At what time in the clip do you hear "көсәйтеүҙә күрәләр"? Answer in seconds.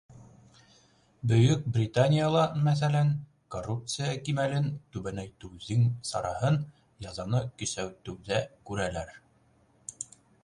7.63-9.13